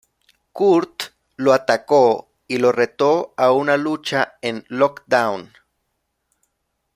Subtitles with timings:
[0.51, 1.03] Kurt
[1.37, 5.51] lo atacó y lo reto a una lucha en Lockdown.